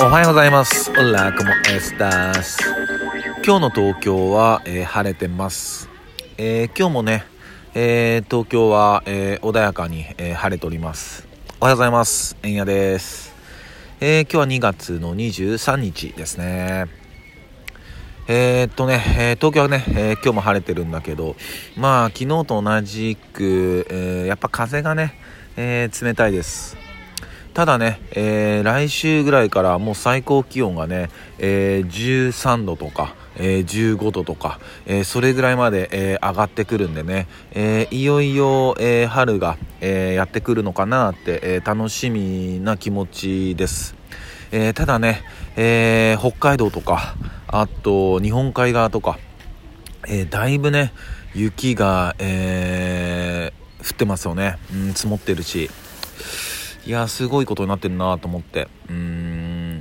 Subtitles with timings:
[0.00, 0.90] おはようございます。
[0.90, 2.58] オラコモエスタス。
[3.44, 5.88] 今日の東京は、えー晴れてます。
[6.38, 7.24] えー今日もね、
[7.74, 11.26] えー東京は、えー穏やかに、えー晴れております。
[11.60, 12.36] おはようございます。
[12.42, 13.34] えんやです。
[14.00, 16.86] えー今日は2月の23日ですね。
[18.28, 21.36] えーっとね、えー東京はね、えー今日も晴れてるんだけど、
[21.76, 25.14] まあ、昨日と同じく、えーやっぱ風がね、
[25.56, 26.81] えー冷たいです。
[27.54, 43.96] ただね、えー来週ぐらいからもう最高気温がね、えー13度とか、えー15度とか、えーそれぐらいまで、えー上がってくるんでね、えーいよいよ、えー春が、えーやってくるのかなって、えー楽しみな気持ちです。
[44.50, 45.22] えーただね、
[45.56, 47.16] えー北海道とか、
[47.48, 49.18] あと日本海側とか、
[50.08, 50.94] えーだいぶね、
[51.34, 54.58] 雪が、えー降ってますよね。
[54.72, 55.68] うん、積もってるし。
[56.84, 58.68] いや、すごいことになってるなと思って。
[58.88, 59.78] うーん。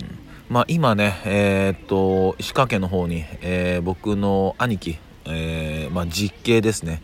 [0.49, 7.01] まあ今ね、えーっと、石川県の方に、えー僕の兄貴、えーまあ実家ですね。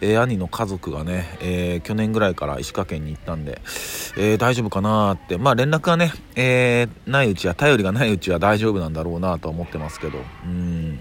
[0.00, 3.60] えー兄の家族がね、えー去年ぐらいから石川県に行ったんで、
[4.16, 5.36] え大丈夫かなって。
[5.36, 10.18] まあ連絡がね、えないうちは、頼りがないうちは大丈夫なんだろうなとは思ってますけど。
[10.44, 11.00] うん。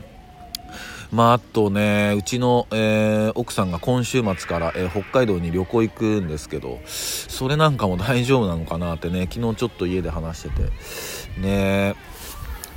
[1.14, 11.96] まあ、あとね、うちの、えー奥さんが今週末から、えー北海道に旅行行くんですけど、それなんかも大丈夫なのかなってね、昨日ちょっと家で話してて、ね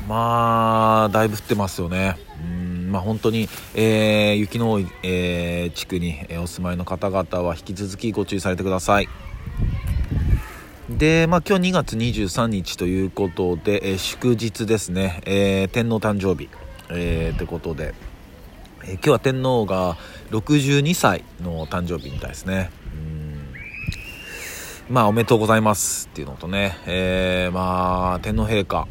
[0.06, 2.18] まあ、だいぶ降ってますよね。
[2.38, 9.08] うん、まあ本当に、えー雪の多い、え地区に、えお住まいの方々は引き続きご注意されてください。
[10.90, 16.50] で、まあ今日2月23日ということで、え祝日ですね、え天皇誕生日、
[16.90, 17.94] えー、ってことで、
[18.88, 19.96] えー今日は天皇が
[20.30, 22.70] 62歳の誕生日みたいですね。
[22.92, 22.96] う
[24.90, 24.94] ん。
[24.94, 28.86] まあおめでとうございますっていうのとね、えーまあ天皇陛下、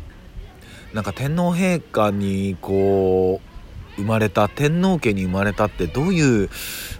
[0.93, 3.41] なんか天皇陛下にこ
[3.97, 6.49] う、生まれた天皇家に生まれたってどういう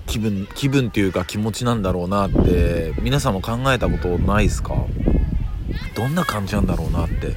[0.08, 4.86] 気分気分っていうか気持ちなんだろうなって皆さんも考えたことないですか？
[5.96, 7.36] どんな感じなんだろうなって、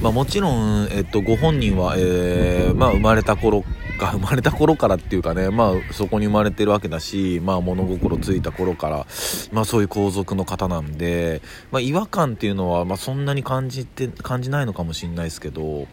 [0.00, 3.64] まあ、もちろん、えっと、ご本人は、えーまあ、生まれた頃
[3.98, 9.06] が 生まれた頃からっていうかね、まあ、そこに生まれてるわけだし、まあ、物心ついた頃から、
[9.52, 15.86] まあ、そういう皇族の方なんで、まあ、違和感っていうのは、まあ、そんなに感じて感じないのかもしれないですけど、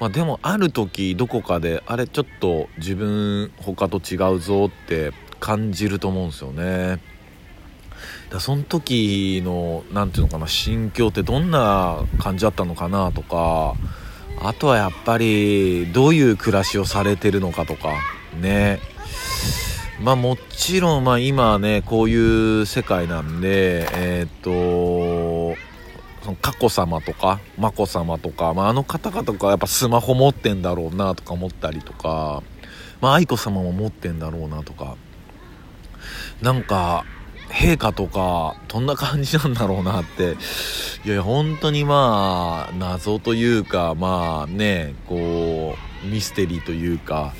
[0.00, 7.15] まあ、でもある時どこかであれちょっと自分他と違うぞって感じると思うんですよね。
[8.30, 13.74] だその時の何ていうのかな心境ってどんな感じだったのかなとか
[14.40, 17.92] あとはやっぱりどういう暮らしをされてるのかとか
[18.40, 18.80] ね。
[20.00, 25.56] まあもちろんまあ今ねこういう世界なんでえーっと
[26.26, 32.42] その佳子さまとか眞子さまとか、まあ、あの方々とかやっぱスマホ持ってんだろうなとか思ったりとか、
[33.00, 34.96] まあ、愛子さまも持ってんだろうなとか
[36.42, 37.04] なんか
[37.48, 40.36] 陛下とかどんな感じなんだろうなって。
[41.04, 47.32] いやいや本当にまあ謎というかまあねこうミステリーというか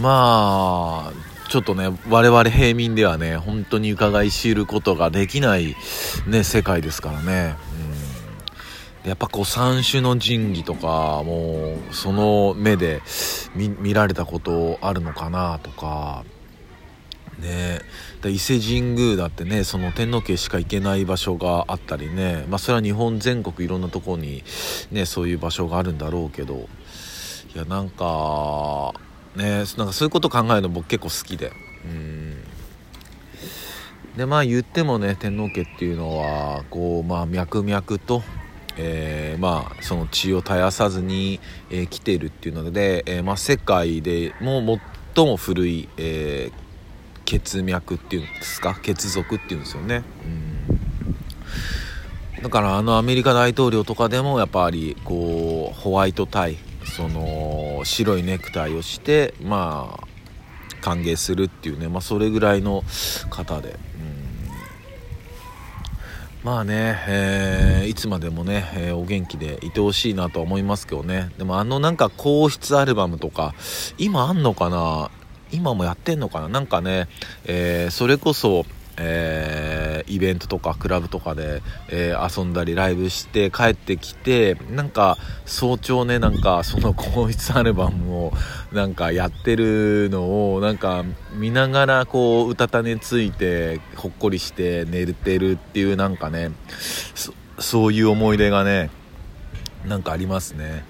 [0.00, 1.12] まあ
[1.48, 5.74] ちょっとね我々平民ではね本当に伺い知ることができない
[6.26, 7.56] ね世界ですからね、
[9.04, 13.02] やっぱこう三種の神器とかもうその目で
[13.54, 16.24] 見見られたことあるのかなとか。
[17.38, 17.80] ね。
[18.22, 22.44] で伊勢神宮だってねその天皇家しか行けない場所があったりね。
[22.48, 24.42] まあそれは日本全国いろんなとこに
[24.90, 26.68] ねそういう場所があるんだろうけど。
[27.54, 28.92] いやなんか
[29.34, 31.52] ねなんかそういうこと考えるの僕結構好きで。
[31.84, 32.44] うん。
[34.16, 38.22] でまあ言ってもね天皇家っていうのはこうまあ脈々と
[38.78, 44.80] えーまあその血を絶やさずに、えー来ているっていうので、えーまあ、世界でも
[45.14, 46.65] 最も古い、えー
[47.26, 48.78] 血脈っていうんですか？
[48.82, 50.02] 血族っていうんですよね、
[52.38, 56.56] うん、だからあのアメリカ大統領とかでもやっぱりこうホワイトタイ
[56.96, 60.06] その白いネクタイをしてまあ
[60.80, 62.84] 歓迎するっていうね、まあ、それぐらいの
[63.28, 63.78] 方で、うん、
[66.44, 71.30] まあね、えーいつまでもね、えーお元気でいてほしいなとは思いますけどね。
[71.38, 73.54] でもあのなんか皇室アルバムとか
[73.98, 75.10] 今あんのかな？
[75.52, 76.48] 今もやってんのかな？
[76.48, 77.08] なんかね、
[77.44, 78.66] えーそれこそ、
[78.96, 88.32] えーイベントとかクラブとかで、えー遊んだりライブして帰ってきてなんか早朝ねなんかその皇室アルバムを
[88.72, 96.52] なんかやってるのをなんか見ながらこううたた寝ついてほっこりして寝れてるっていうなんかね
[97.58, 98.90] そういう思い出がね
[99.86, 100.84] なんかありますね。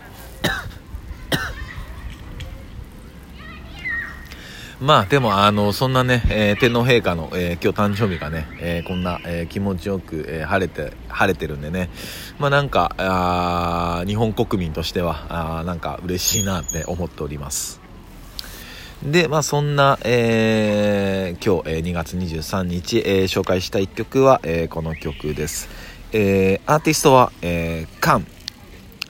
[4.78, 11.88] まあでもあのそんなね、えー、天皇陛下の、えー、今日誕生日がね、えー、こんな、え気持ちよく、え晴れて晴れてるんでね。
[12.38, 17.81] まあなんかあ日本国民としてはあなんか嬉しいなって思っております。
[19.02, 25.70] でまあそんな、え今日、え2月23日、え紹介した一曲は、えこの曲です、
[26.12, 28.26] えアーティストは、えカン、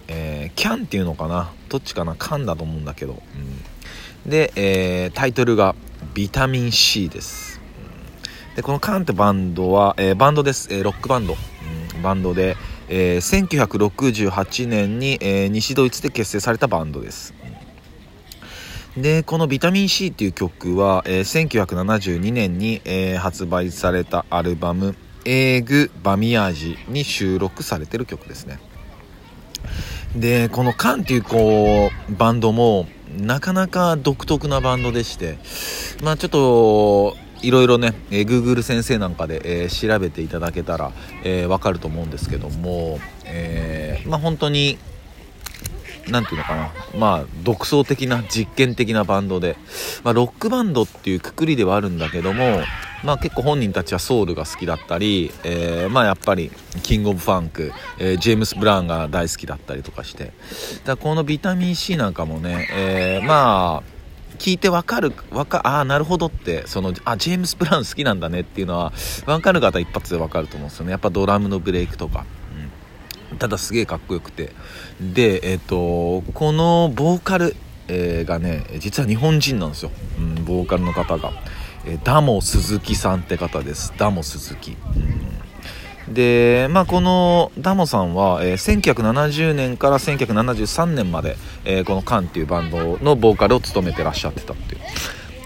[0.07, 1.51] えキャンっていうのかな？
[1.69, 2.15] どっちかな？
[2.15, 3.21] カンだと思うんだけど、うん。
[4.27, 5.77] で、えー、タイトルが
[6.15, 7.61] ビタミン C です。
[8.57, 10.69] で、このカンってバンドは、えー、バンドです。
[10.73, 11.37] えー、ロックバンド。
[11.95, 12.57] うん、バンドで、
[12.89, 17.35] えー、1968年に、えー、西ドイツで結成されたバンドです。
[18.97, 28.59] で、このビタミン C っていう曲は、えー、1972年に、えー、発売されたアルバム、エーグ・バミヤージに収録されてる曲ですね。
[30.17, 35.39] で、このカンっていうこう、バンドも、なかなか独特なバンドでして、
[36.03, 40.93] まあちょっと、いろいろね、えー、Google 先生なんかで、えー、調べていただけたら、
[41.23, 44.79] えー、わかると思うんですけども、えー、まあ本当に、
[46.09, 49.57] なんていうのかな、まあ、独創的な実験的なバンドで、
[50.05, 52.63] まあ、ロックバンドっていうくくりではあるんだけども、
[53.07, 56.51] まあ、結構本人たちはソウルが好きだったり、えー、まあやっぱり
[56.83, 60.33] キングオブファンク、えー、ジェームス・ブラウンが大好きだったりとかして
[60.85, 63.97] だこのビタミン C なんかもね、え、まあ
[64.37, 68.93] 聞いてわかる、わか、ああ、なるほどって、その、あ、ジェームス・ブラウン好きなんだねっていうのは、
[69.25, 70.91] わかる方一発でわかると思うんですよね。
[70.91, 72.25] やっぱドラムのブレイクとか。
[73.31, 74.53] うん、ただすげえかっこよくて。
[75.01, 77.57] で、えっ、と、このボーカル、
[77.89, 79.91] えー、がね、実は日本人なんですよ。
[80.19, 81.33] うん、ボーカルの方が。
[81.87, 83.93] えダモ鈴木さんって方です。
[83.97, 84.77] ダモ鈴木、
[86.07, 94.81] うん、でまあこのダモさんは、えー、1970年から1973年まで、えー、このカンっていうバンドのボーカルを務めてらっしゃってたっていう。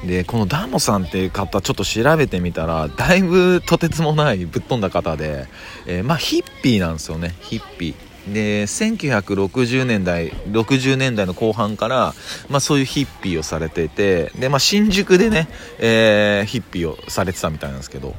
[0.06, 5.46] でこのダモさんっていう方ちょっと調べてみたらだいぶとてつもないぶっ飛んだ方で、
[5.86, 7.34] えー、まあヒッピーなんですよね。
[7.40, 8.09] ヒッピー。
[8.28, 12.14] で1960年代60年代の後半から、
[12.48, 18.14] まあ、そういうヒッピーをされていてで、まあ、新宿でね、えー、ヒッピーをされてたみたいなんですけど。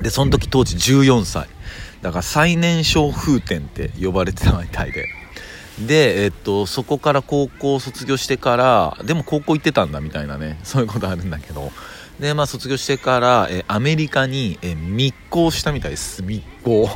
[0.00, 1.48] でその時当時14歳。
[2.02, 5.08] だから最年少風天って呼ばれてたみたいで。
[5.86, 10.60] で、えっと、そこから高校を卒業してからでも高校行ってたんだみたいなね。
[10.62, 11.72] そういうことあるんだけど。
[12.20, 16.22] でまあ卒業してから、えアメリカに、え密航したみたいです。
[16.22, 16.88] 密航。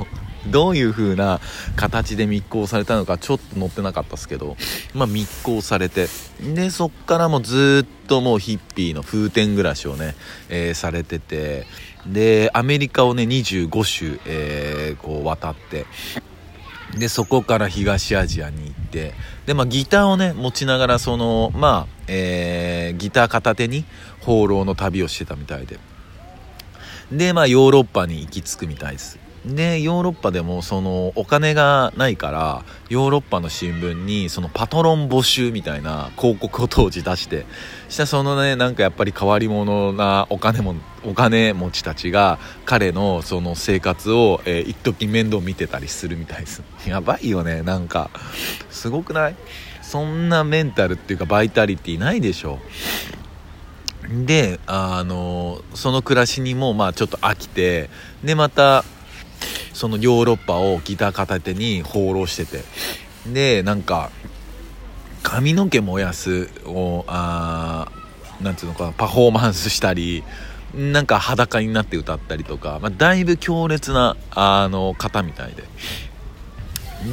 [0.46, 1.40] どういう風な
[1.76, 4.56] 形で密航されたのかちょっと載ってなかったですけど、
[4.94, 6.08] まあ密航されて、
[6.40, 10.14] で、そっからもずっともうヒッピーの風天暮らしをね、
[10.48, 11.66] えー、されてて、
[12.06, 15.86] で、アメリカをね、25州、えー、こう渡って、
[16.98, 19.14] で、そこから東アジアに行って、
[19.46, 23.84] で、まあギターをね、持ちながらその、まあ、えー、ギター片手に
[24.20, 25.78] 放浪の旅をしてたみたいで。
[27.10, 29.18] で、まあヨーロッパに行き着くみたいです。
[29.44, 37.44] でヨーロッパでもそのお金がないからヨーロッパの新聞にそのパトロン募集みたいな広告を当時出して
[37.88, 46.62] したらそのねなんかやっぱり変わり者なお金もお金持ちたちが彼のその生活を、えー、一時面倒見てたりするみたいです。
[46.86, 48.10] やばいよねなんか。
[48.70, 49.34] すごくない？
[49.82, 52.60] そんなメンタルっていうかバイタリティないでしょ。
[54.24, 57.90] であのその暮らしにもまあちょっと飽きて
[58.22, 58.84] でまた
[59.72, 62.64] そのヨーロッパをギター片手に放浪してて。
[63.26, 64.10] でなんか
[65.22, 67.88] 髪の毛燃やすをあ
[68.40, 70.24] なんていうのかなパフォーマンスしたり
[70.74, 75.64] なんか裸になって歌ったりとか、まあ、だいぶ強烈なあの方みたいで。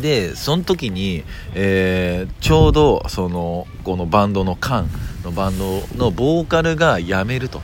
[0.02, 1.24] でその時に、
[1.56, 4.90] えー、ちょうどそのこのバンドのカン
[5.24, 7.60] のバンドのボーカルが辞めると。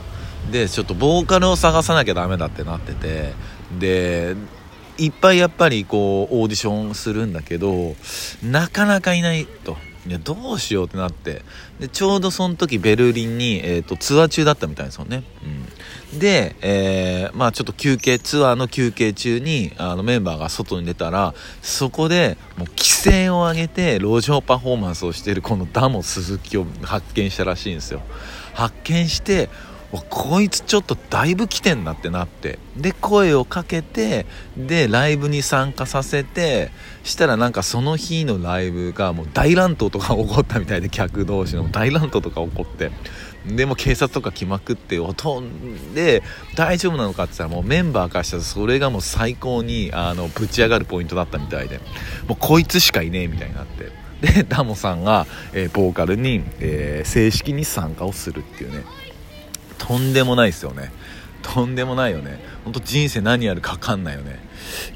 [0.50, 3.32] でちょっとボーカルを探さなきゃダメだってなってて。
[3.78, 4.36] で
[4.98, 7.94] いっぱいやっぱりこうオーディションするんだけど
[8.42, 9.76] なかなかいないと。
[10.06, 11.42] いやどうしようってなって。
[11.80, 15.24] でちょうどその時ベルリンに、えーと、ツアー中だったみたいですよね、
[16.12, 28.00] うん、で、えー、まあちょっと休憩ツアーの休憩中にあのメンバーが外に出たらそこでもう規制を上げて路上パフォーマンスをしているこのダモ鈴木を発見したらしいんですよ。
[28.54, 29.50] 発見して
[29.92, 32.58] こいつちょっとだいぶ来てんなってなって。
[32.76, 34.26] で声をかけて
[34.56, 36.70] でライブに参加させて
[37.04, 42.90] したらなんかその日のライブがもう大乱闘とか起こったみたいで客同士の大乱闘とか起こって。
[43.46, 46.24] でも警察とか来まくって飛んで
[46.56, 51.78] 大丈夫なのかって言ったらもうメンバーからしたらそれがもう最高にあのぶち上がるポイントだったみたいで。
[52.26, 53.92] もうこいつしかいねえみたいになって。
[54.20, 58.82] でダモさんが、えー、ボーカルに、えー、正式に参加をするっていうね。
[59.86, 60.92] とんでもないですよね。
[61.42, 62.40] とんでもないよね。
[62.64, 64.40] ほんと人生何やるか分かんないよね。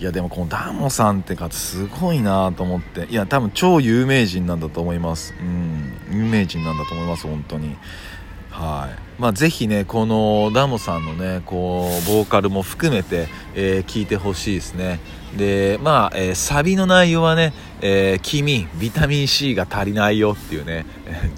[0.00, 3.06] いやでもこのダモさんってかすごいなと思って。
[3.06, 5.34] いや多分超有名人なんだと思います。
[5.40, 5.92] うん。
[6.10, 7.76] 有名人なんだと思います本当に。
[8.50, 9.20] はい。
[9.20, 14.98] まあ、ぜひねこのダモさんのねこうボーカルも含めて、えー、聞いてほしいですね。
[15.36, 20.86] でまあ、えー、サビの内容はね、えー、君ビタミン C が足りないよっていうね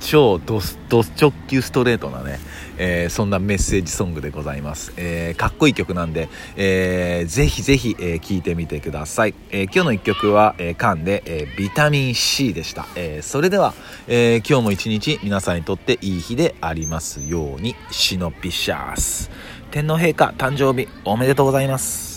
[0.00, 2.38] 超ド直球ストレートなね、
[2.79, 13.75] えー、そんなメッセージソングでございます、えー、かっこいい曲なんで、えー、ぜひぜひ、えー、いてみてください、え、今日の一曲は、えー、カンで、え、ビタミン C でした、え、それでは、
[14.09, 17.75] え、今日も一日皆さんにとっていい日でありますように。
[17.91, 19.31] シノピシャース。
[19.71, 22.12] 天皇陛下誕生日おめでとうございます。